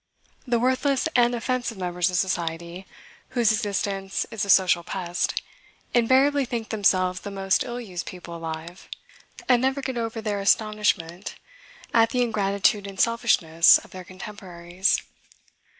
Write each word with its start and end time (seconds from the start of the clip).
The 0.47 0.57
worthless 0.57 1.07
and 1.15 1.35
offensive 1.35 1.77
members 1.77 2.09
of 2.09 2.15
society, 2.15 2.87
whose 3.37 3.51
existence 3.51 4.25
is 4.31 4.43
a 4.43 4.49
social 4.49 4.81
pest, 4.81 5.39
invariably 5.93 6.43
think 6.43 6.69
themselves 6.69 7.19
the 7.19 7.29
most 7.29 7.63
ill 7.63 7.79
used 7.79 8.07
people 8.07 8.35
alive, 8.35 8.89
and 9.47 9.61
never 9.61 9.79
get 9.83 9.99
over 9.99 10.19
their 10.19 10.39
astonishment 10.39 11.35
at 11.93 12.09
the 12.09 12.23
ingratitude 12.23 12.87
and 12.87 12.99
selfishness 12.99 13.77
of 13.77 13.91
their 13.91 14.03
contemporaries. 14.03 15.03